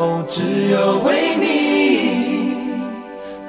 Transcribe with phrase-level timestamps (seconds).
[0.00, 2.70] 哦，只有为你，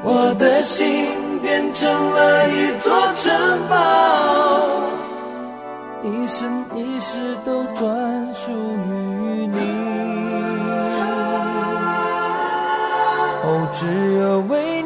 [0.03, 1.05] 我的心
[1.43, 3.31] 变成了一座城
[3.69, 4.81] 堡，
[6.01, 7.87] 一生一世都专
[8.33, 9.59] 属于你。
[13.43, 13.85] 哦，只
[14.15, 14.78] 有为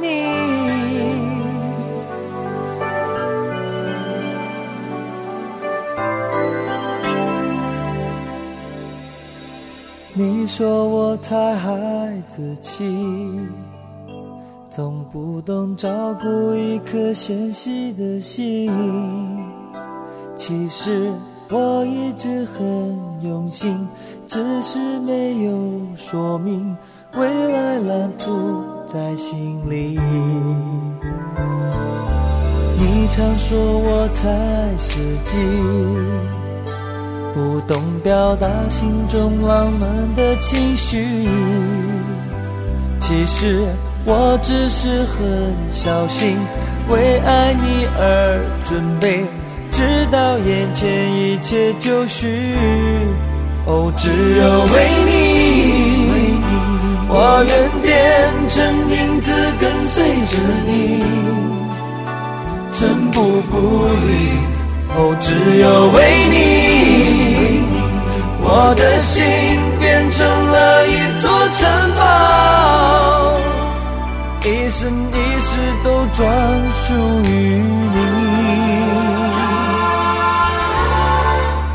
[10.16, 10.44] 你。
[10.46, 12.84] 说我太孩子气，
[14.70, 18.72] 总不懂照顾一颗纤细的心。
[20.36, 21.12] 其实
[21.50, 23.76] 我一直很用心，
[24.28, 26.78] 只是没有说明
[27.16, 30.00] 未来蓝图在心里。
[32.78, 36.43] 你常说我太实际。
[37.34, 41.28] 不懂表达心中浪漫的情绪，
[43.00, 43.66] 其实
[44.06, 46.38] 我只是很小心，
[46.90, 49.26] 为爱你而准备，
[49.72, 49.82] 直
[50.12, 52.28] 到眼前一切就绪。
[53.66, 54.76] 哦，只有为
[55.08, 55.12] 你，
[57.10, 57.92] 我愿变
[58.48, 60.38] 成影子跟随着
[60.68, 61.02] 你，
[62.72, 64.12] 寸步不离。
[64.96, 65.98] 哦，只有为
[66.30, 66.36] 你，
[68.66, 69.22] 我的心
[69.78, 72.02] 变成了一座城堡，
[74.46, 74.80] 一生
[75.12, 75.50] 一世
[75.84, 76.26] 都专
[76.78, 76.94] 属
[77.30, 77.30] 于
[77.94, 77.98] 你。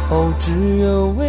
[0.09, 1.28] 哦，只有为。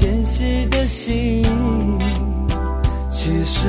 [0.00, 1.44] 间隙的心。
[3.10, 3.68] 其实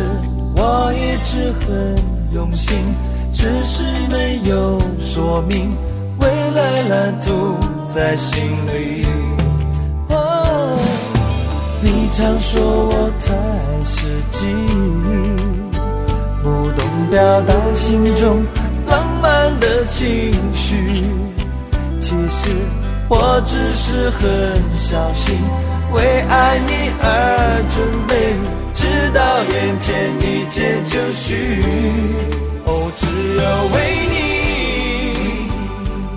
[0.56, 2.78] 我一直很用心，
[3.34, 5.75] 只是没有说明
[6.19, 7.58] 未来蓝图
[7.94, 9.06] 在心里。
[10.08, 10.80] 哦，
[11.81, 13.36] 你常说我太
[13.84, 14.48] 实际，
[16.42, 16.50] 不
[16.80, 18.42] 懂表达心中。
[18.88, 21.03] 浪漫的情绪，
[22.00, 22.56] 其实
[23.09, 24.30] 我只是很
[24.80, 25.36] 小心，
[25.91, 28.34] 为爱你而准备，
[28.74, 31.66] 直到眼前一切就绪。
[32.66, 33.44] 哦，只有
[33.75, 33.75] 为
[34.09, 35.51] 你，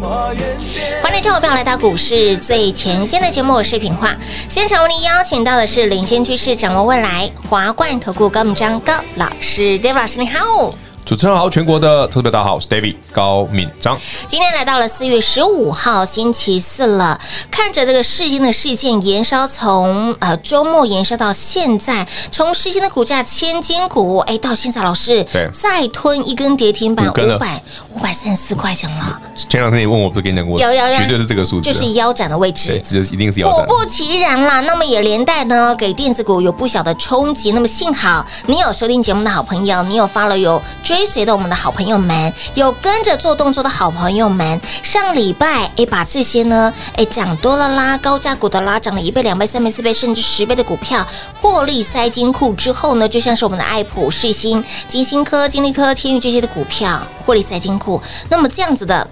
[0.00, 1.02] 我愿变。
[1.02, 4.14] 欢迎各位朋友来到股市最前线的节目，我是品化。
[4.48, 10.72] 现场为您邀请到的是领先趋势、掌握未来华冠投顾高敏章高老师，David 老师，你好。
[11.04, 13.94] 主持人好，全国的特别大家好，我是 David 高敏章。
[14.26, 17.20] 今天来到了四月十五号星期四了，
[17.50, 27.62] 看着这个世芯的事件延烧，从呃周末延烧到现在，从世芯的股价千金股，哎，到现在老师对再吞一根跌停板五百
[27.94, 29.20] 五百三十四块钱了。
[29.50, 33.66] 前两天你问我，不是跟你讲过，有有有，绝对是这个数字，就是腰斩的位置，对，这一定是腰斩。
[33.66, 37.52] 果不其然啦，那么也连带呢给电子股有不小的冲击。
[37.52, 40.58] 那么幸好你有收听节目的好朋友，你有发了有。
[40.82, 51.04] 追追随的我们的好朋友们，有跟着做动作的好朋友们，上礼拜哎把这些呢哎涨多了啦，高价股的啦，涨了一倍、两倍、三倍、四倍，甚至十倍的股票，
[51.42, 58.00] 获利塞金库之后呢，就像是我们的爱普、世新、金星科、金利科、天宇这些的股票，获利塞金库。
[58.28, 59.04] 那么这样子的。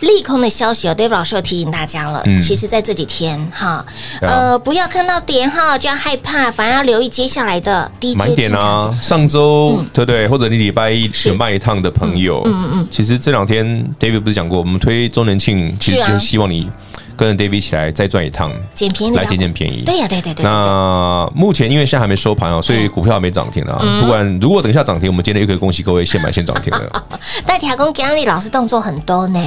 [0.00, 2.22] 利空的消息哦，David 老师有提醒大家了。
[2.26, 3.84] 嗯，其实，在这几天哈，
[4.20, 8.90] 呃，不要看到点哈就要害怕，反而要留意接下来的低阶点啊。
[9.00, 10.26] 上周对不对？
[10.28, 12.88] 或者你礼拜一有卖一趟的朋友，嗯嗯嗯。
[12.90, 13.66] 其实这两天
[13.98, 16.70] David 不是讲过，我们推周年庆，其实就是希望你。
[17.16, 19.82] 跟着 David 一起来再赚一趟，捡便宜来捡捡便宜。
[19.84, 20.44] 对呀，对对对。
[20.44, 23.78] 那目前因为现在还没收盘哦，所以股票还没涨停啊。
[24.00, 27.04] 不管如果等一下涨停，我们今天又可以恭喜各位现买现涨停了。
[27.46, 29.40] 但铁工给安利老师动作很多呢。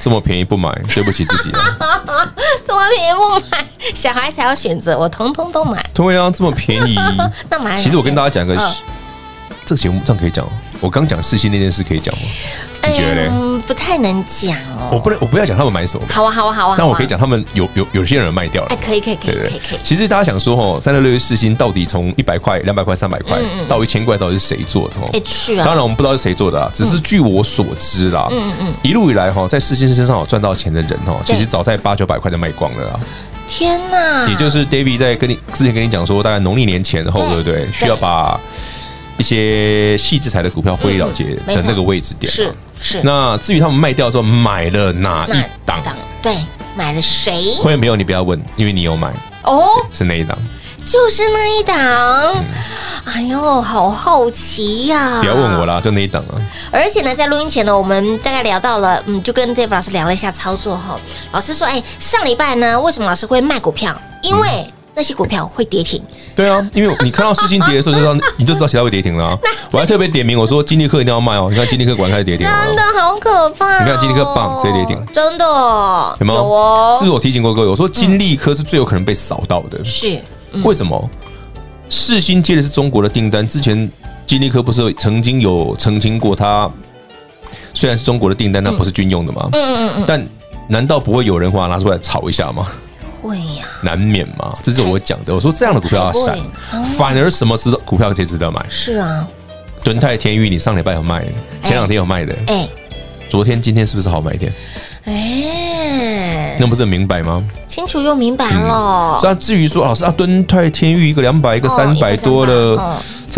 [0.00, 1.50] 这么便宜不买，对不起自己。
[2.66, 5.82] 这么便宜不买，小孩才要选择，我通通都买。
[5.94, 6.94] 通常这么便宜，
[7.48, 7.82] 那买。
[7.82, 8.54] 其实我跟大家讲个，
[9.64, 10.46] 这个节目这样可以讲
[10.80, 12.22] 我刚讲世芯那件事可以讲吗？
[12.86, 13.62] 你觉得呢？
[13.66, 14.90] 不太能讲哦。
[14.92, 16.06] 我不能，我不要讲他们买什么。
[16.08, 16.74] 好啊，好啊，好啊。
[16.78, 18.68] 但我可以讲他们有有有些人卖掉了。
[18.70, 19.78] 哎，可以，可以，可以，可以，可以。
[19.82, 23.38] 其实大家想说哦，三六六世芯到底从一百块、两百块、三百块
[23.68, 24.94] 到一千块，到底是谁做的？
[25.00, 25.64] 哦，哎，是啊。
[25.64, 28.28] 当然我们不知道是谁做的啊，只是据我所知啦。
[28.30, 28.72] 嗯嗯。
[28.82, 33.00] 一路以来哈，在世芯身上有赚到钱的人哦，其实早在八九百块就卖光了啊。
[33.46, 34.26] 天呐！
[34.28, 37.66] 也就是 David 在跟你之前跟你讲说，大概农历年前后，对不对？
[37.72, 38.38] 需要把
[39.18, 42.32] 一些细制材的股票获利了解的那个位置点。
[42.32, 43.02] 是是。
[43.04, 45.82] 那至于他们卖掉之后买了哪一档？
[46.22, 46.36] 对，
[46.74, 47.56] 买了谁？
[47.60, 49.12] 会员朋友，你不要问，因为你有买
[49.42, 50.36] 哦，是那一档。
[50.84, 52.42] 就是那一档，
[53.04, 55.20] 哎呦，好好奇呀！
[55.20, 56.40] 不要问我啦，就那一档啊。
[56.70, 60.98] 而且呢，在录音前呢，我们大概聊到了，嗯，就跟 Dave 老师聊了一下操作哈。
[61.32, 63.94] 老师说，哎，上礼拜呢，为什么老师会卖股票？
[64.22, 64.66] 因为
[64.98, 66.02] 那些股票会跌停。
[66.34, 69.38] 对啊，因为你看到世星跌的时候，就知道 你就知道其他会跌停了。
[69.70, 71.46] 我还特别点名，我说金立科一定要卖哦。
[71.48, 73.78] 你看金立科果然开始跌停了，真的好可怕。
[73.84, 75.44] 你看金立科棒直接跌停，真的
[76.18, 76.34] 有吗？
[76.34, 76.96] 有哦。
[76.98, 77.68] 是不是我提醒过各位？
[77.68, 79.84] 我说金立科是最有可能被扫到的。
[79.84, 80.18] 是。
[80.64, 81.08] 为什么
[81.88, 83.46] 世新接的是中国的订单？
[83.46, 83.88] 之前
[84.26, 86.68] 金立科不是曾经有澄清过，它
[87.72, 89.48] 虽然是中国的订单，那不是军用的吗？
[89.52, 90.04] 嗯嗯嗯。
[90.08, 90.26] 但
[90.66, 92.66] 难道不会有人话拿出来炒一下吗？
[93.28, 94.52] 会呀，难免嘛。
[94.62, 95.34] 这是我讲的。
[95.34, 96.38] 我说这样的股票要闪，
[96.96, 98.64] 反而什么时候股票最值得买？
[98.68, 99.28] 是啊，
[99.84, 101.24] 敦泰天域，你上礼拜有卖，
[101.62, 102.34] 前两天有卖的。
[102.46, 102.66] 哎，
[103.28, 104.52] 昨天今天是不是好买一点？
[105.04, 107.44] 哎，那不是很明白吗？
[107.66, 109.18] 清楚又明白了。
[109.20, 112.76] 是啊，至于说老师啊，敦泰天域一个两百，一个三百多的。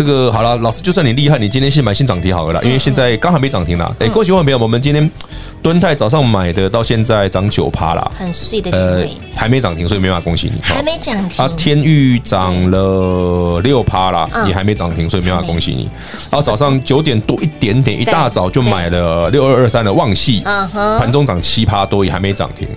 [0.01, 3.93] 这个好了，老师就算你厉害，你今天先买新涨停好了啦，因为现在刚还没涨停啦。
[3.99, 5.11] 哎，恭喜各位朋友，我们今天
[5.61, 8.71] 敦泰早上买的，到现在涨九趴啦，很碎的。
[8.71, 9.05] 呃，
[9.35, 10.59] 还没涨停，所以没办法恭喜你。
[10.59, 11.45] 还没涨停。
[11.45, 15.87] 啊，天域涨了六趴啦，也还没涨停，所以没办法恭喜你。
[16.31, 22.67] 然后早上九点多一点点，一大早就买了六二二三的旺系，盘中涨七趴多，也还没涨停，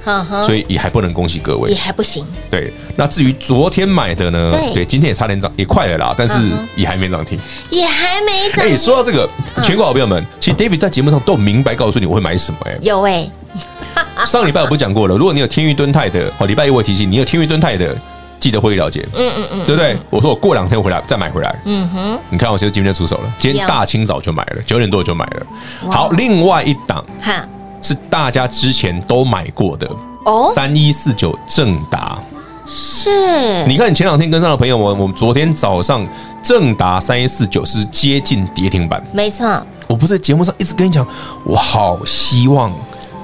[0.45, 2.23] 所以也还不能恭喜各位，也还不行。
[2.51, 4.53] 对，那至于昨天买的呢？
[4.75, 6.35] 对，今天也差点涨，也快了啦，但是
[6.77, 7.05] 也还没。
[7.15, 7.39] 涨停
[7.71, 8.65] 也还没涨。
[8.65, 9.29] 哎，说到这个，
[9.63, 12.59] 全国好朋友们，其实 David 在节目上都明白告诉你我会买什么。
[12.65, 13.29] 哎，有哎。
[14.27, 17.97] 上礼拜我不是讲过了，如果你有天域敦泰的，哦，礼拜一我提醒你有天域敦泰的，
[18.41, 19.07] 记得会议了解。
[19.15, 19.97] 嗯嗯嗯，对不对？
[20.11, 21.57] 我说我过两天回来再买回来。
[21.65, 25.47] 嗯哼，你看我其实今天出手了，今天大清早就买了，九点多就买了。
[25.91, 27.47] 好，另外一档哈
[27.81, 29.89] 是大家之前都买过的
[30.25, 32.19] 哦，三一四九正达。
[32.67, 36.07] 是，你看你前两天跟上的朋友，我我们昨天早上
[36.43, 39.65] 正达三一四九是接近跌停板，没错。
[39.87, 41.07] 我不是在节目上一直跟你讲，
[41.45, 42.73] 我好希望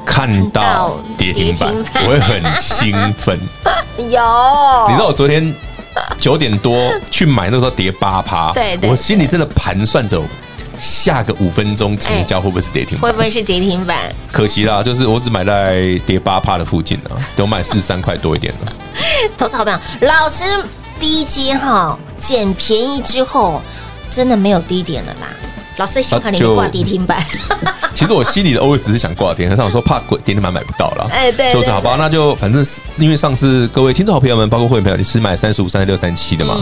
[0.04, 3.38] 看到跌停板，我会很兴奋。
[3.96, 4.04] 有，
[4.88, 5.54] 你知道我昨天
[6.18, 10.22] 九点多去买，那时候跌八趴，对，我心里真的盘算着。
[10.80, 13.02] 下个五分钟成交会不会是跌停板？
[13.02, 14.12] 会不会是跌停板？
[14.32, 18.72] 可惜啦，就是我只买在跌八帕的附近啊，都买四十三块多一点了。
[19.36, 19.78] 投资好朋友，
[20.08, 20.44] 老师
[20.98, 23.60] 低阶哈捡便宜之后，
[24.10, 25.28] 真的没有低点了啦。
[25.80, 27.24] 老师心坎里面挂跌停板，
[27.94, 31.08] 其实我心里的 OS 是想挂跌，可是我说怕跌停板买不到了。
[31.10, 32.62] 哎，对，所以好吧，那就反正
[32.98, 36.54] 因为上次各位听众好朋友们，包括会员朋友，你是买三十五、三十六、三十七的嘛？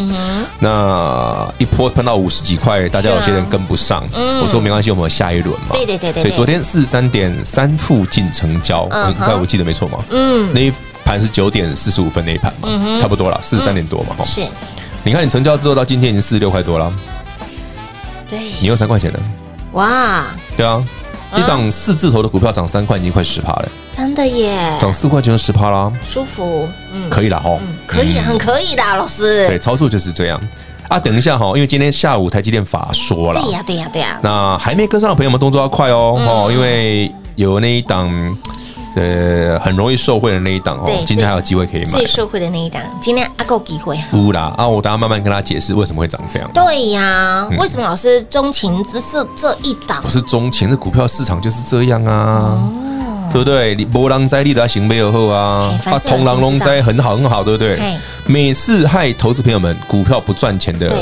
[0.60, 4.04] 那一波喷到五十几块，大家有些人跟不上。
[4.14, 5.70] 我说没关系，我们下一轮嘛。
[5.72, 6.22] 对对对对。
[6.22, 9.98] 所以昨天四十三点三附近成交，应该我记得没错嘛？
[10.10, 10.72] 嗯，那一
[11.04, 12.68] 盘是九点四十五分那一盘嘛，
[13.00, 14.24] 差不多了，四十三点多嘛。
[14.24, 14.46] 是，
[15.02, 16.92] 你看你成交之后到今天已经四十六块多了。
[18.28, 19.18] 对，你用三块钱的，
[19.72, 20.24] 哇！
[20.56, 20.84] 对啊，
[21.36, 24.56] 一档四字头的股票涨三块，已经快十趴了，真的耶！
[24.80, 29.46] 涨四块钱就十趴啦，舒服，嗯，可以了哈，可以，很可以的，老师。
[29.48, 30.40] 对，操作就是这样
[30.88, 30.98] 啊。
[30.98, 34.18] 等一下哈，因为今天下午台积电法说了，对呀，对呀，对呀。
[34.22, 38.36] 那还没跟上的朋友们，动作要快哦哦，因为有那一档。
[38.94, 41.90] 呃，很容易受贿的那一档哦，今天还有机会可以买。
[41.90, 44.04] 最受贿的那一档，今天阿够机会啊。
[44.10, 46.50] 不啦，啊，我等下慢慢跟他解释为什么会长这样。
[46.52, 50.02] 对呀，为什么老师钟情只是这一档？
[50.02, 52.58] 不是钟情，这股票市场就是这样啊，
[53.32, 53.74] 对不对？
[53.74, 57.78] 你波浪在，你都要行背后啊，啊，同狼龙在很好很好，对不对？
[58.26, 60.92] 每次害投资朋友们股票不赚钱的，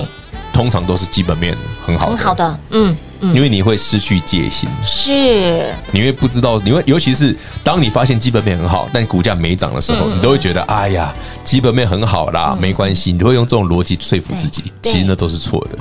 [0.53, 2.97] 通常都是基本面很好很好的，嗯。
[3.21, 15.79] 因为你会失去戒心，是，你会不知道，你会尤其是当你发现基本面很好，但股价没涨的时候，你都会觉得，哎呀，基本面很好啦，没关系，你会用这种逻辑说服自己，其实那都是错的。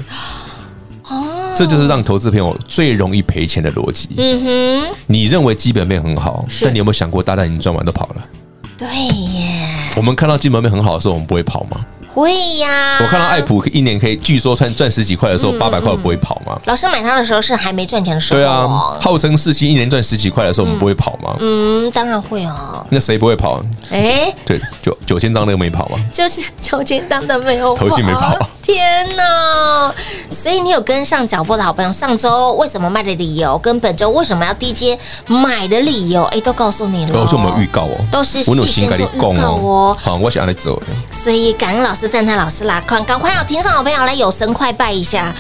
[1.08, 4.10] 哦，这就是让投资朋友最容易赔钱的逻辑。
[4.18, 8.26] 嗯哼，你认为基本面很好，但你有没有想过，大家已经赚完都跑了？
[8.78, 9.68] 对耶。
[9.96, 11.86] 我们看到基本面很好的时候，我们不会跑吗？
[12.16, 12.98] 会呀。
[13.02, 16.58] 我看到爱普一年可以，据说赚赚十几块的时候，八百块不会跑吗？
[16.64, 18.40] 老师买它的时候是还没赚钱的时候。
[18.40, 18.66] 对啊，
[19.02, 21.36] 号称四期一年赚十几块的时候，我们不会跑吗？
[21.40, 22.86] 嗯，当然会哦。
[22.90, 23.62] 那谁不会跑？
[23.92, 25.98] 哎，对，九九千张那个没跑吗？
[26.14, 28.50] 就是九千张的没有跑，投信没跑。
[28.66, 29.94] 天呐！
[30.32, 37.14] 所以你有跟上脚步的好朋友，上周为什么卖的理由，跟本周为什么要低阶买的理由，哎，都告诉你了。
[37.14, 39.96] 都是我们预告哦，都是事先做预告哦。
[40.00, 40.82] 好，我想要来走。
[41.12, 42.82] 所以感恩老师，赞叹老师啦！
[42.88, 45.32] 快，赶快要听上好朋友来有神快拜一下。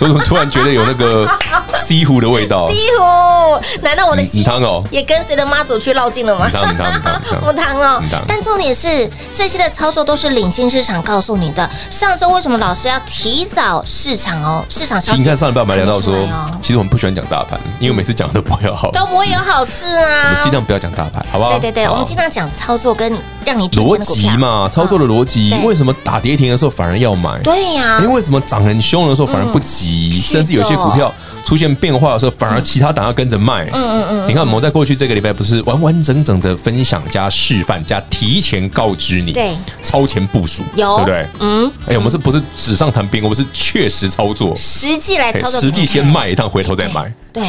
[0.00, 1.28] 我怎么突然觉得有那个
[1.76, 2.70] 西湖的味道？
[2.70, 3.60] 西湖？
[3.82, 6.48] 难道我的西汤哦也跟随着妈祖去绕境了吗？
[6.50, 8.02] 汤汤汤 汤哦。
[8.26, 11.68] 但重点是这些的操作都是领先市场告诉你的。
[11.90, 14.64] 上周为什么老师要提早市场哦？
[14.68, 15.18] 市场消息。
[15.18, 16.14] 你看上礼拜我们聊到说，
[16.62, 20.28] 其实我们不喜欢讲大盘，因为每次讲的都不会有好，都不会有好事啊。
[20.28, 21.50] 我们尽量不要讲大盘，好不好？
[21.52, 23.12] 对对对，我们尽量讲操作跟
[23.44, 25.54] 让你逻辑嘛，操作的逻辑。
[25.64, 27.40] 为什么打跌停的时候反而要买？
[27.42, 27.98] 对呀。
[28.02, 30.12] 因为为什么涨很凶的时候反而不急？
[30.12, 31.12] 甚至有些股票
[31.50, 33.68] 出现变化的时候，反而其他档要跟着卖。
[33.72, 34.28] 嗯嗯嗯。
[34.28, 39.50] 你看，我们在过去这个礼拜不是完完整整的分享加示范加提前告知你，对，
[39.82, 41.28] 超前部署，有对不对？
[41.40, 41.72] 嗯。
[41.88, 47.12] 哎，我们这不是纸上谈兵，我们是确实操作，实际来操作，实际先卖一趟，回头再买。
[47.32, 47.42] 对。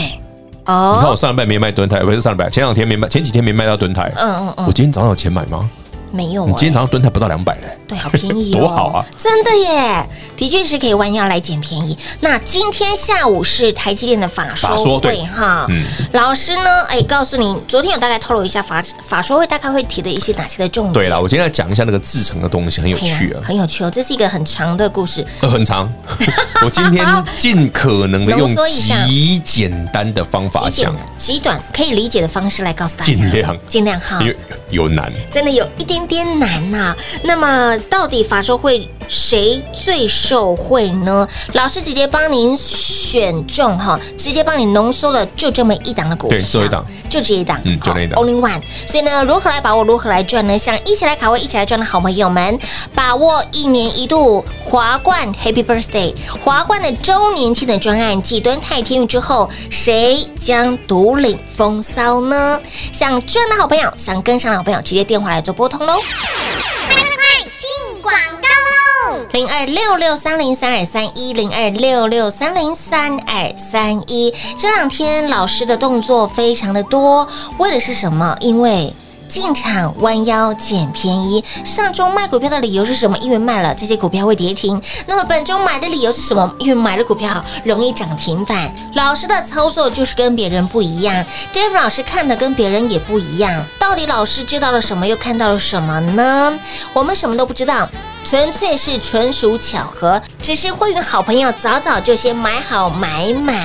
[0.66, 0.96] 哦。
[0.96, 4.12] 你看我上礼拜没卖蹲台，不是上礼拜，前两天没卖，前几天没卖到蹲台。
[4.16, 4.66] 嗯嗯嗯。
[4.66, 5.70] 我今天早上有钱买吗？
[6.12, 9.06] 没有，你今天早上蹲台不到两百嘞，对，好便宜，多好啊！
[9.18, 11.98] 真的耶，的确是可以弯腰来捡便宜。
[12.20, 20.94] 那今天下午是台积电的法说会哈，嗯，老师呢，哎，告诉你，昨天有大概透露一下法法说会大概会提的一些哪些的重点。
[20.94, 25.92] 对了，我今天要讲一下那个制成的东西，很有趣啊，很有趣哦，这是一个很长的故事，呃，很长。
[26.66, 27.06] 我今天
[27.40, 33.58] 尽可能的用极简单的方法讲，极短可以理解的方式来告诉大家，尽量。
[33.66, 34.36] 尽量哈，因为
[34.70, 36.01] 有难，真的有一点。
[36.02, 41.28] 有点难呐、啊，那么到底法说会谁最受惠呢？
[41.54, 48.62] 老师直接帮您选中哈，直接帮你浓缩了，就这么一档的股票，对，就一档，就这一档，嗯，就那一档，Only One。
[48.88, 50.58] 所以呢，如何来把握，如何来赚呢？
[50.58, 52.58] 想一起来卡位，一起来赚的好朋友们，
[52.96, 62.60] 把握一年一度华冠 Happy Birthday 华冠的周年庆的专案，继敦泰天宇之后，谁将独领风骚呢？
[62.92, 65.91] 想赚的好朋友，想跟上的好朋友，直接电话来做拨通喽。
[66.00, 69.26] 快快快，进广告喽！
[69.32, 74.34] 零二六六三零三二三一零二六六三零三二三一。
[74.58, 78.38] 这两天老师的动作非常的多，为的是什么？
[78.40, 78.94] 因为。
[79.32, 83.18] 进场弯腰捡便宜，上周卖股票的理由是什么？
[83.20, 84.80] 因为卖了这些股票会跌停。
[85.08, 86.54] 那么本周买的理由是什么？
[86.60, 88.76] 因为买了股票容易涨停板。
[88.94, 93.64] 老师的操作就是跟别人不一样，Dave 老师看的跟别人也不一样。
[93.80, 96.60] 到底老师知道了什么，又看到了什么呢？
[96.92, 97.88] 我们什么都不知道。
[98.24, 103.58] 纯粹是纯属巧合，只是会员好朋友早早就先买好买满。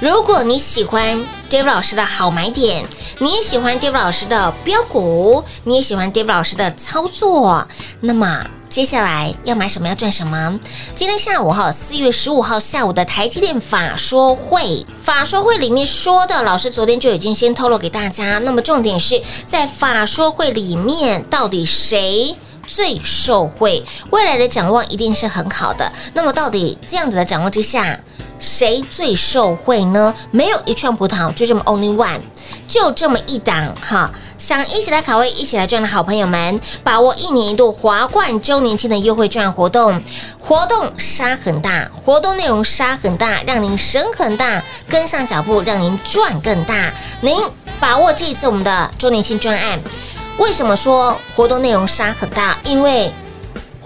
[0.00, 1.22] 如果你喜欢
[1.54, 2.84] Dave 老师的好买点，
[3.20, 7.64] 你也喜欢 Dave 老师的标股，你也喜欢 Dave 老师的操作，
[8.00, 10.58] 那么接下来要买什么要赚什么？
[10.96, 18.40] 今天下午哈，四月十五号下午的台积电法说会，法说会里面说的，老师昨天就已经先透露给大家。
[18.40, 22.34] 那么重点是在法说会里面，到底谁？
[22.66, 25.92] 最受惠，未来的展望一定是很好的。
[26.14, 28.00] 那么，到底这样子的展望之下，
[28.38, 30.12] 谁最受惠呢？
[30.30, 32.20] 没有一串葡萄，就这么 only one，
[32.66, 34.10] 就这么一档哈。
[34.36, 40.02] 想一起来卡位，一起来赚的好朋友们，把握一年一度华冠周年庆的优惠券活动，
[40.38, 46.92] 活动杀很大，活动内容杀很大，让您省很大，跟上脚步，让您赚更大。
[47.20, 47.40] 您
[47.80, 49.80] 把握这一次我们的周年庆专案。
[50.36, 52.58] 为什么说活动内容杀很大？
[52.64, 53.12] 因为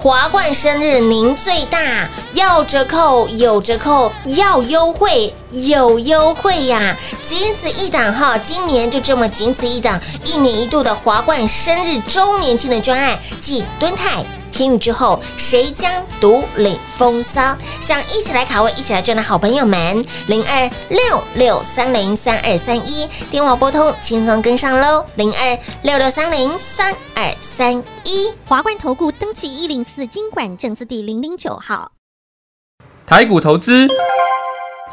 [0.00, 6.96] 华冠生日您最大，要折扣有折扣，要优惠有优惠呀！
[7.20, 14.24] 仅此一档哈，今年就这么仅此一档，一年一度的华冠生日周年庆的专案，即敦泰。
[14.50, 17.56] 天雨之后，谁将独领风骚？
[17.80, 31.92] 想一起来卡位，一起来赚的好朋友们，零二六六三零三二三一电话拨通，轻松跟上喽，零二六六三零三二三一华冠投顾登记一零四金管证字第零零九号，
[33.06, 33.88] 台股投资。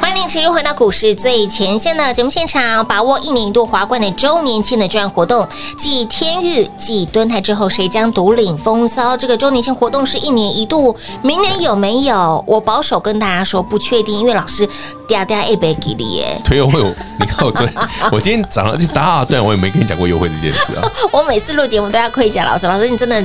[0.00, 9.16] 欢迎持续回到股市最前线的节目现场，把握一年一度华冠的周年庆的专案活动，继天域、继蹲台之后，谁将独领风骚？
[9.16, 12.42] 这个周年庆活动是一年一度，明年有没有？
[12.46, 14.66] 我保守跟大家说不确定，因为老师
[15.08, 16.40] 嗲嗲一杯给力耶。
[16.44, 16.80] 推优惠，
[17.18, 17.68] 你看我对，
[18.12, 20.90] 我今天涨了一大段，我也没跟你讲过优惠这件事 啊。
[21.10, 23.22] 我每次录节目都要亏一下老师，老师你真的。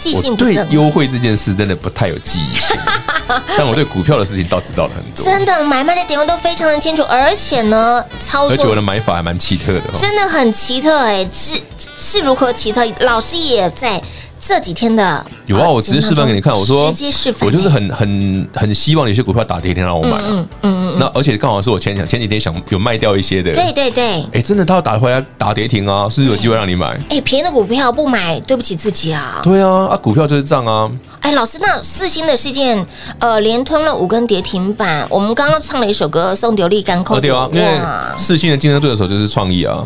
[0.00, 2.76] 记性不是对优惠这件事真的不太有记忆性，
[3.56, 5.24] 但我对股票的事情倒知道了很多。
[5.24, 11.60] 真的买卖的点位都非常的清楚，而且呢，操作，而且我的买法还蛮奇特的，真的很奇特哎，是
[11.96, 12.84] 是如何奇特？
[13.00, 14.02] 老师也在。
[14.42, 16.50] 这几天的有啊，我直接示范给你看。
[16.54, 20.79] 我说，直接示范，我就是很很很希望有些股票打跌停让我买，嗯嗯嗯。
[20.98, 24.24] 那而且刚好是我前前几天想有卖掉一些的，对对对。
[24.32, 26.98] 哎，真的，他要打回来打跌停啊，是不是有机会让你买？
[27.08, 29.40] 哎，便宜的股票不买，对不起自己啊。
[29.42, 30.90] 对啊，啊，股票就是这样啊。
[31.20, 32.84] 哎，老师，那四星的事件，
[33.18, 35.06] 呃，连吞了五根跌停板。
[35.10, 37.20] 我们刚刚唱了一首歌，送流利干口。
[37.20, 37.78] 对啊，因为
[38.16, 39.84] 四星的竞争对手就是创意啊。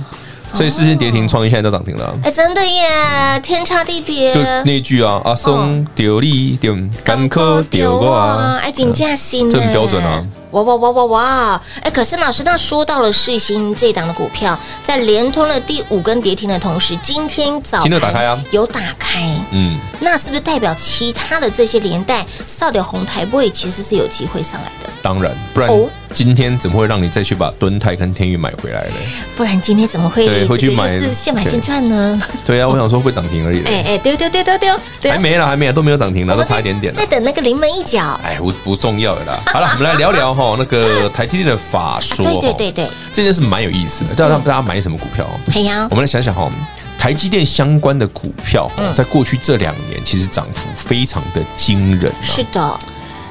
[0.55, 2.15] 所以四星跌停，创意现在都涨停了。
[2.23, 4.33] 哎，真的耶，天差地别。
[4.33, 10.25] 就那句啊，阿松丢你丢，干科丢我啊，爱紧驾心，这很标准啊。
[10.53, 11.63] 哇哇哇哇哇！
[11.83, 24.89] 哎，可是老师，那说到了世芯这档的股票，在连通了第五根跌停的同时，今天早今天打开啊，有打开，嗯，那是不是代表其他的这些连带少掉红台位其实是有机会上来的？
[25.03, 25.69] 当然，不然
[26.15, 28.95] 今天怎么会让你再去把敦泰跟天宇买回来呢？
[29.35, 32.23] 不然今天怎么会对会去买是现买现赚呢？
[32.47, 33.65] 对啊，我想说会涨停而已。
[33.65, 34.59] 哎 哎，对对对对
[35.01, 38.21] 对，还没了，还没了，都没有涨停了，都差一点点，在等那个临门一脚。
[38.23, 39.41] 哎，不不重要的啦。
[39.47, 41.25] 好了，我们来聊聊哈那个台。
[41.25, 45.27] 台积电的法说，对对对对，这件事蛮有意思的，要让大家买什么股票？
[45.55, 46.53] 哎呀，我们来想想哈，
[46.99, 52.13] 台积电相关的股票，在过去这两年其实涨幅非常的惊人。
[52.21, 52.79] 是的，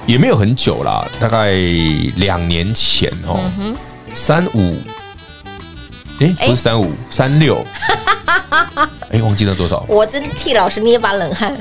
[0.05, 1.51] 也没有很久啦，大概
[2.17, 3.39] 两年前哦，
[4.13, 4.77] 三五，
[6.19, 7.65] 哎，不是三五，三六，
[9.11, 9.85] 哎，忘记了多少？
[9.87, 11.55] 我真替老师捏把冷汗。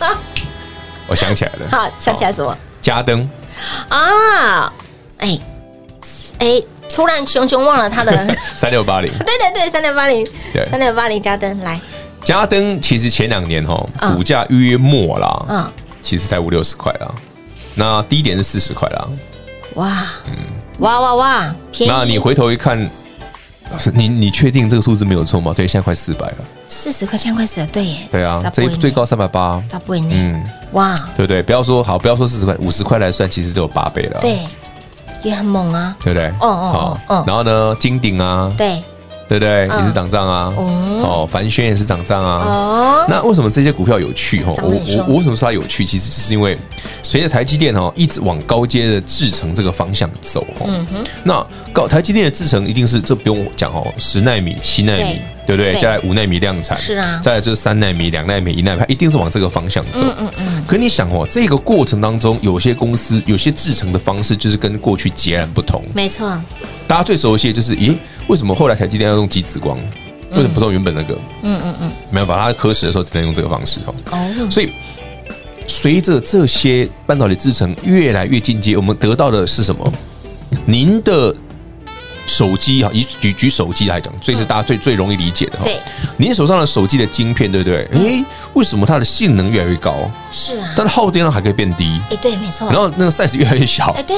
[1.08, 2.56] 我想起来了，好，想起来什么？
[2.82, 3.28] 嘉登。
[3.88, 4.70] 啊，
[5.16, 5.38] 哎，
[6.38, 8.36] 哎，突然熊熊忘了他的。
[8.54, 11.80] 三六八零，对对对，三六八零，对，三六八零加登来，
[12.22, 13.74] 加登其实前两年哈
[14.14, 17.10] 股价约莫啦，嗯，其实才五六十块啦，
[17.78, 19.08] 那低点是四十块啦，
[19.76, 20.34] 哇，嗯，
[20.80, 21.54] 哇哇哇，
[21.86, 22.90] 那你回头一看。
[23.70, 25.52] 老师你你确定这个数字没有错吗？
[25.54, 26.36] 对，现在快四百了，
[26.66, 30.08] 四十块现在快四百，对耶，对啊，这最高三百八，咋不会呢？
[30.10, 31.42] 嗯，哇，对不对？
[31.42, 34.38] 不要说好，不要说四十块，五十块来算，其实就有八倍了，对，
[35.22, 36.28] 也很猛啊，对不对？
[36.40, 38.82] 哦哦哦，然后呢，金鼎啊，对。
[39.28, 39.68] 对不对？
[39.68, 42.44] 也是涨涨啊，哦，凡轩也是涨涨啊。
[42.46, 44.42] 哦，那为什么这些股票有趣？
[44.42, 45.84] 哈，我我我为什么说它有趣？
[45.84, 46.56] 其实只是因为
[47.02, 50.66] 随着台积电哦一直往高阶的制程这个方向走，哈，
[51.24, 55.74] 那高台积电的制程一定是这不用讲哦，十纳米、七纳米，对不对？
[55.74, 60.00] 再来五纳米量产，是啊，再来就是三纳米、两纳米、一纳米，它一定是往这个方向走。
[60.00, 60.64] 嗯嗯嗯。
[60.66, 65.84] 可你想哦，这个过程当中，有些公司有些制程的方式就是跟过去截然不同。
[65.94, 66.26] 没错。
[66.86, 67.94] 大家最熟悉的就是，咦？
[68.28, 69.76] 为什么后来台积电要用极紫光？
[70.30, 71.14] 为什么不用原本那个？
[71.42, 73.94] 嗯嗯嗯，没有把它刻蚀的时候只能用这个方式哦。
[74.10, 74.70] 哦，所以
[75.66, 79.90] 随着这些半导体制成越来越进阶，我们得到的是什么？
[80.66, 81.34] 您的
[82.26, 85.64] 手机哈，以举举手机来讲，最是大家最最容易理解的哈。
[85.64, 85.78] 对，
[86.18, 87.88] 您手上的手机的晶片，对不对？
[87.94, 90.10] 哎，为什么它的性能越来越高？
[90.30, 91.98] 是啊，但是耗电量还可以变低。
[92.10, 92.70] 哎，对，没错。
[92.70, 93.94] 然后那个 size 越来越小。
[93.96, 94.16] 哎，对，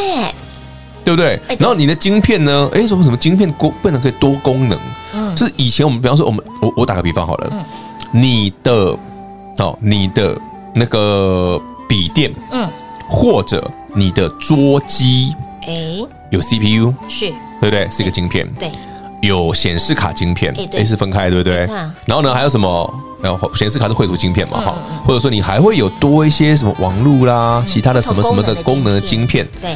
[1.04, 1.38] 对不对？
[1.58, 2.68] 然后你的晶片呢？
[2.72, 4.78] 哎，什么什么晶片功变得可以多功能？
[5.14, 7.64] 嗯，是以前我们比方说我们我我打个比方好了，嗯，
[8.12, 8.96] 你的
[9.58, 10.36] 哦，你的
[10.74, 12.68] 那个笔电，嗯，
[13.08, 15.34] 或者你的桌机。
[15.66, 15.72] 哎，
[16.30, 17.88] 有 CPU 是，对不对？
[17.90, 18.70] 是一个晶片，对，
[19.20, 21.66] 有显示卡晶片，哎，是分开，对不对？
[22.06, 22.94] 然后呢，还有什么？
[23.22, 29.74] 然后显示卡是绘图晶片嘛，哈，或者说你还会有多一些什么网络啦，其他的什么什么的功能的晶片，对。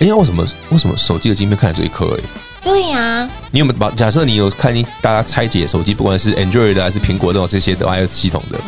[0.00, 2.16] 哎呀，为什么为什么手机的晶片看起来只一颗？
[2.16, 2.22] 哎，
[2.62, 3.28] 对呀。
[3.50, 8.58] 你有没有把假设你有看大家拆解手机，不管是 Android 的还是苹果这种这些的 iOS 系统的，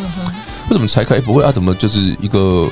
[0.69, 1.53] 为什么拆开不会啊？
[1.53, 2.69] 怎么就是一个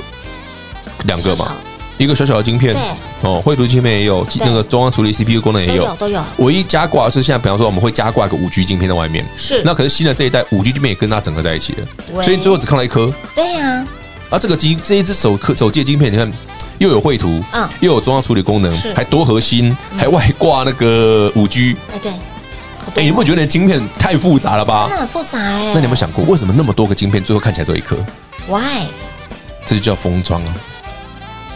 [1.04, 1.52] 两个嘛？
[1.98, 2.76] 一个小小的晶片，
[3.22, 6.22] 哦，绘图晶片也有，那个中央处理 CPU 功能也有，都有。
[6.38, 9.62] 唯一加挂是现在，比方说我们会加挂一个五 G 晶片在外面，是。
[9.64, 13.12] 那可是新的这一代五 G 晶片也跟它整合在一起了，所以最后只看到一颗。
[13.34, 13.84] 对呀。
[14.30, 16.32] 啊，这个机这一只手科手机的晶片，你看
[16.78, 21.76] 又有绘图，嗯，又有中央处理功能，还多核心，还外挂那个五 G。
[21.92, 22.12] 哎，对。
[22.94, 24.86] 哎，你不觉得晶片太复杂了吧？
[24.88, 25.72] 真的很复杂哎。
[25.74, 27.96] 那你有没有想过，为什么那么多个晶片，最后看起来只有一颗
[28.48, 28.86] ？Why？
[29.66, 30.54] 这就叫封装啊。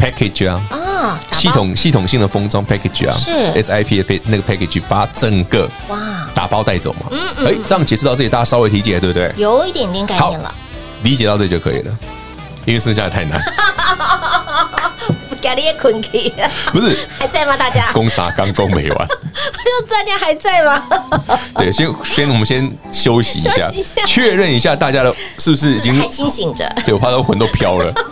[0.00, 3.30] package 啊，啊，系统系统性的封装 package 啊，是
[3.62, 9.32] SIP 的那个 package，把整个哇打包带走嘛，嗯嗯，哎，这样解释到这里，大家稍微理解对不对？
[9.36, 10.52] 有一点点概念了，
[11.04, 11.96] 理解到这里就可以了，
[12.64, 13.40] 因为剩下的太难。
[15.42, 16.32] 不给你困气，
[16.72, 17.56] 不是还在吗？
[17.56, 19.08] 大家攻杀刚攻没完，
[19.90, 20.80] 大家还在吗？
[21.56, 23.68] 对，先先我们先休息一下，
[24.06, 26.64] 确认一下大家的是不是已经还清醒着？
[26.86, 27.92] 对，我怕都魂都飘了。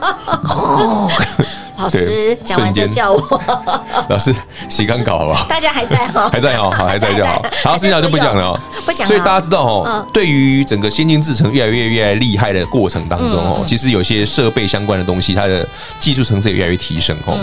[1.81, 3.43] 老师讲完就叫我。
[4.09, 4.35] 老师
[4.69, 5.47] 洗干稿好不好？
[5.49, 6.29] 大家还在哈？
[6.31, 6.71] 还在哈？
[6.71, 7.43] 好，还在就好。
[7.65, 8.59] 好，剩下就不讲了。
[8.85, 9.07] 不讲。
[9.07, 15.67] 所以大家知道哦，对于整个先进制程越来越越厉害的过程当中哦，其实有些设备相关的东西，它的
[15.99, 17.39] 技术层次也越来越提升哦。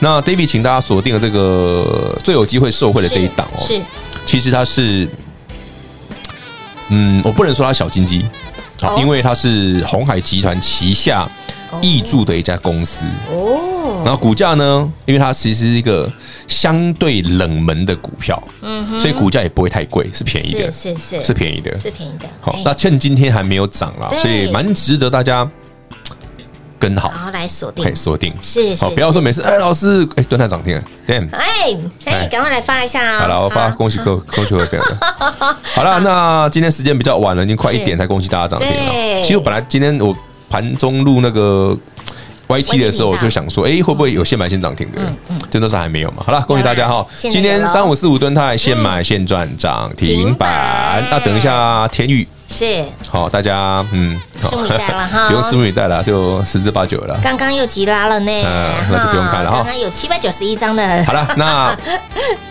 [0.00, 3.62] 那 David，请大家锁定了这个最有机会受惠的这一档哦。
[3.66, 3.80] 是。
[4.24, 5.06] 其实它是，
[6.88, 8.24] 嗯，我不能说它小金鸡，
[8.80, 11.28] 好，因为它是鸿海集团旗下。
[11.82, 13.04] 挹注的一家公司。
[13.30, 16.10] 哦，然后股价呢，因为它其实是一个
[16.48, 21.34] 相对冷门的股票，嗯，所以股价也不会太贵，是便宜的，是是是。
[21.34, 22.26] 便宜的，是便宜的。
[22.40, 25.48] 好，那趁今天还没有涨啦，所以蛮值得大家
[26.78, 28.32] 跟好，然后来锁定，锁定。
[28.40, 34.98] 是好，不要说没事，哎，老师，哎，敦泰涨停了，damn，哎，哎，赶快来发一下，好了，我发，恭喜各恭喜各位了，
[35.74, 39.22] 好了，那今天时间比较晚了，已经快一点才恭喜大家涨停了。
[39.22, 40.16] 其实我本来今天我。
[40.54, 41.76] 盘中录那个
[42.46, 45.00] YT 的时候，我就想说，哎，会不会有现买现涨停的？
[45.50, 46.22] 真的是还没有嘛。
[46.24, 47.04] 好了，恭喜大家哈！
[47.12, 51.02] 今天三五四五吨泰现买现赚涨停板。
[51.10, 52.24] 那等一下天钰。
[52.48, 57.18] 是好，大家嗯，拭目以待了哈， 不用拭目以待了，就十之八九了。
[57.22, 59.56] 刚刚又急拉了呢，嗯，那就不用看了哈。
[59.58, 61.04] 刚刚有七百九十一张的。
[61.04, 61.76] 好了， 那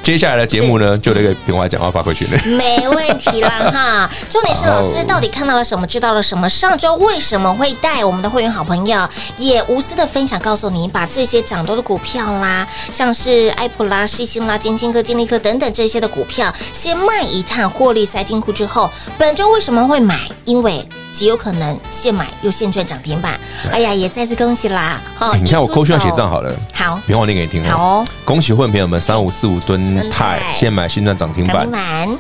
[0.02, 2.42] 接下来的节目呢，就那个平华讲话发回去了。
[2.58, 4.10] 没问题啦哈。
[4.30, 6.50] 重点是老师到底看到了什么，知道了什么？
[6.50, 19.83] 上周为什么会带我们的会员好朋友也无私的分享，告诉你把这些涨多的股票啦，像是爱普拉、世星啦、金金科、金利科等等这些的股票，先卖一趟获利塞金库之后，本周为什么？
[19.88, 23.40] 会买，因为极有可能现买又现赚涨停板。
[23.72, 25.02] 哎呀，也再次恭喜啦！
[25.16, 26.54] 好，你看我扣需要写账好了。
[26.74, 27.64] 好，别忘念给你听。
[27.72, 31.70] 好，恭喜会员朋友们，三五四五吨泰现买现赚涨停板，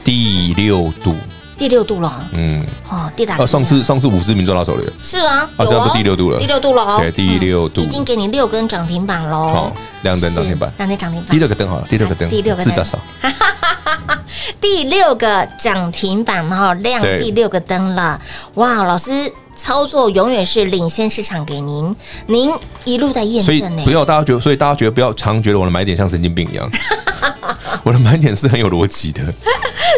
[0.04, 1.15] 第六度，
[1.58, 2.26] 第六度了。
[2.34, 3.45] 嗯，哦，第哪？
[3.45, 4.93] 上次上次五十名赚到手里了。
[5.02, 6.97] 是啊，啊，这不第六度了，第六度了。
[6.97, 9.49] 对，第六度已经给你六根涨停板喽。
[9.49, 9.73] 好，
[10.04, 11.30] 两根涨停板，两根涨停板。
[11.30, 12.73] 第六个灯好了，第六个灯，第六个灯。
[14.60, 18.20] 第六个涨停板，然后亮第六个灯了，
[18.56, 18.84] 哇！
[18.84, 19.12] 老师
[19.56, 21.96] 操作永远是领先市场给您，
[22.28, 22.52] 您
[22.86, 23.46] 一路在验证。
[23.46, 26.70] 所以不要大家觉得，所以大家觉得不要常觉得我的买点像神经病一样，
[27.84, 29.22] 我的买点是很有逻辑的。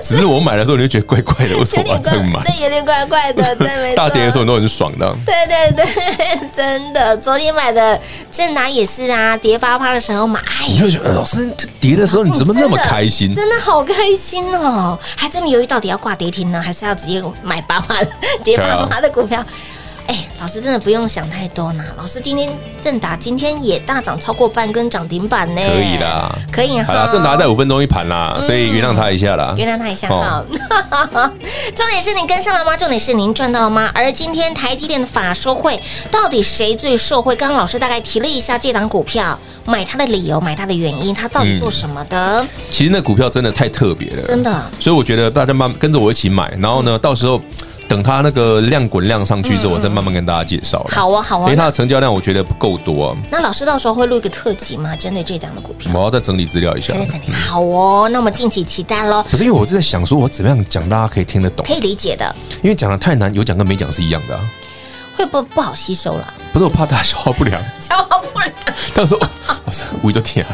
[0.04, 2.44] 只是我买的时候你就觉得怪怪的，为什么我要这样买？
[2.44, 3.96] 对，有点怪怪的，对没错。
[3.96, 5.16] 大跌的时候你都很爽的。
[5.26, 7.18] 对对对，真的。
[7.18, 10.40] 昨天买的正达也是啊，跌八趴的时候买。
[10.68, 13.34] 你就觉得老师跌的时候你怎么那么开心？
[13.34, 15.00] 真的好开心哦！
[15.16, 18.08] 还真的犹豫到底要挂跌停呢，还是要直接买八趴的
[18.44, 19.44] 跌八趴的股票？
[20.08, 21.84] 哎，老师真的不用想太多呢。
[21.98, 25.62] 老师今天正达今天也大涨超过半根涨停板呢。
[25.62, 26.80] 可以啦，可以。
[26.82, 29.56] 好了，正达在五分钟一盘啦，所以原谅他一下啦。
[29.58, 30.44] 原谅他一下哈。
[31.76, 32.78] 重点是你跟上了吗？
[32.78, 33.90] 重点是您赚到了吗？
[33.96, 35.80] 而今天台积电的法说会
[36.12, 37.36] 到底谁最受惠？
[37.36, 42.46] 刚刚老师大概提了一下这档股票，买它的理由，买它的原因，它到底做什么的？
[42.70, 44.64] 其实那股票真的太特别了，真的。
[44.80, 47.42] 所以我觉得大家慢跟着我一起买，然后呢，到时候。
[47.88, 50.86] 等它那个量滚量上去之后，我再慢慢跟大家介绍。
[50.90, 51.44] 好啊，好啊。
[51.46, 53.16] 因为它的成交量我觉得不够多。
[53.32, 54.96] 那老师到时候会录一个特辑吗？
[54.96, 55.92] 针对这档的股票？
[55.94, 56.94] 我要再整理资料一下。
[57.34, 59.24] 好哦，那我们敬请期待喽。
[59.30, 62.36] 可是因为我是在想说，我怎么样讲大家可以听得懂，可以理解的。
[62.64, 64.40] 因为讲的太难，有讲跟没讲是一样的。
[65.16, 66.34] 会不不好吸收了？
[66.52, 67.62] 不是，我怕大家消化不良。
[67.80, 68.52] 消化不良。
[68.94, 69.22] 到时候，
[70.02, 70.50] 我都听啊。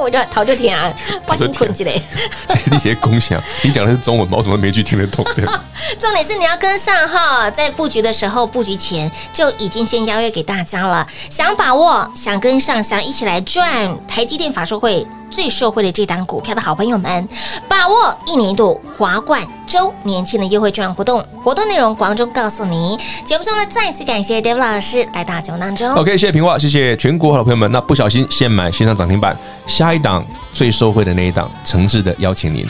[0.00, 0.92] 我就逃就听啊，
[1.26, 1.92] 我先困起来。
[2.48, 4.36] 这那些共享，你讲的是中文吗？
[4.38, 5.60] 我怎么没句听得懂的？
[5.98, 11.06] 重点是你要跟上哈，在布局的时候，布局前就已经先邀约给大家了。
[11.30, 17.28] 想把握，想跟上，想一起来赚台积电法说会最受惠的这档股票的好朋友们，
[17.66, 22.98] 把握一年一度华冠周年庆的优惠券活动，活动内容广中告诉你。
[23.24, 25.92] 节目中呢，再次感谢 David 老师来到节目当中。
[25.94, 27.72] OK，谢谢平话，谢谢全国好的朋友们。
[27.72, 32.64] 那不小心现买线上涨停板，下一档最受惠的那一档，诚挚的邀请您。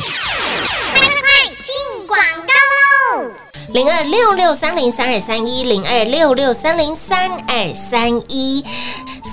[3.72, 8.62] 零二六六三零三二三一零二六六三零三二三一，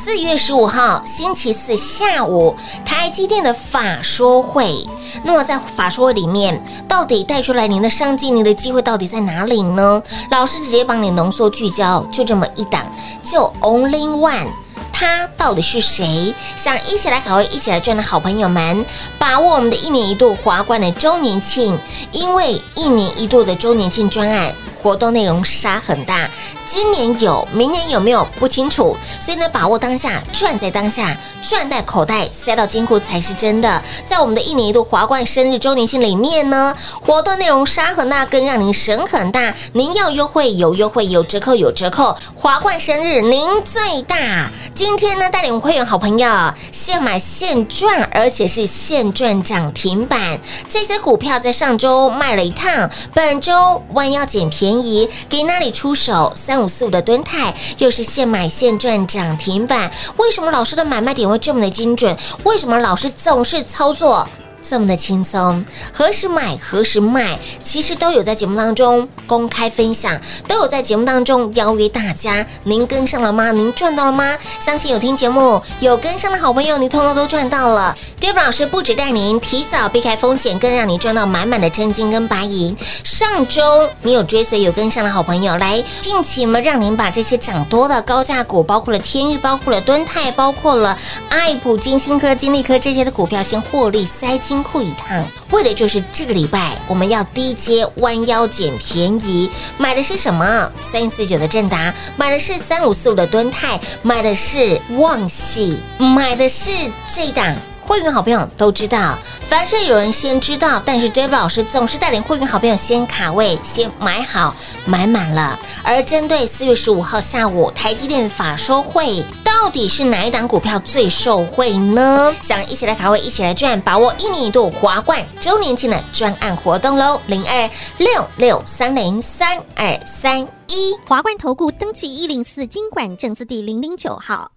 [0.02, 4.88] 四月十五号星期四下午，台积电的法说会。
[5.24, 10.02] 那么在法说会里面，到底带出来您的商机、您的机会到底在哪里呢？
[10.32, 12.86] 老师直接帮你浓缩聚焦，就这么一档，
[13.22, 14.48] 就 Only One。
[14.94, 16.34] 他到底是谁？
[16.56, 18.86] 想一起来卡位、一起来赚的好朋友们，
[19.18, 21.78] 把握我们的一年一度华冠的周年庆，
[22.14, 24.56] 因为一年一度的周年庆专案。
[24.82, 26.30] 活动内容杀很大，
[26.66, 33.82] 今年有，明年有没有不清楚，所以呢，把握当下，赚在当下，赚在口袋，塞到金库才是真的。
[34.06, 39.54] 在我们的一年一度华冠生日周年庆里面呢，活动内容杀很大，更让您省很大。
[39.74, 44.50] 您要优惠有优惠，有折扣有折扣，华冠生日您最大。
[44.74, 50.40] 今天呢，带领会员好朋友现买现赚，而且是现赚涨停板。
[50.70, 54.69] 这些股票在上周卖了一趟，本周弯腰捡便宜。
[54.70, 56.32] 便宜给那里出手？
[56.36, 59.92] 三五四五的蹲态又是现买现赚涨停板。
[60.18, 62.16] 为什么老师的买卖点会这么的精准？
[62.44, 64.30] 为什么老师总是操作？
[64.70, 72.46] 这么的轻松，何时买何时卖，其实都有在节目当中公开分享，都有在节目当中邀约大家。
[72.66, 73.52] 您跟上了吗？
[73.52, 74.38] 您赚到了吗？
[74.60, 77.98] 相信有听节目、有跟上的好朋友，你通通都赚到了。
[78.22, 82.78] David 老师不止带您提早避开风险，更让你赚到满满的真金跟白银。
[83.04, 90.96] 上周你有追随、有跟上的好朋友，来近期我们让您把这些涨多的高价股，包括了天域，包括了敦泰，包括了
[91.28, 94.59] 爱普、金星科、金利科这些的股票，先获利塞金。
[94.60, 100.70] 金库一趟，为的就是这个礼拜我们要低阶弯腰捡便宜，买的是什么？
[100.82, 106.72] 三四九的正达，买的是三五四五的敦泰，买的是旺系，买的是
[107.08, 107.56] 这档。
[107.90, 109.18] 会员好朋友都知道，
[109.50, 115.58] 凡是有人先知道，但是 David 老师总是带领会员好朋友先卡位，先买好买满了。
[115.84, 122.32] 而针对四月十五号下午台积电法收会，到底是哪一档股票最受惠呢？
[122.44, 127.20] 想一起来卡位，一起来赚，把握一年一度华冠周年庆的专案活动喽！
[127.26, 134.52] 零二六六三零三二三一华冠投顾登记一零四经管证字第零零九号，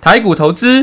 [0.00, 0.82] 台股投资。